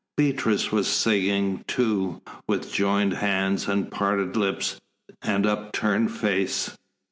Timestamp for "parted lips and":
3.91-5.45